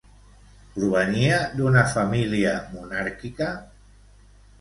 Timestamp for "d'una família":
1.59-2.53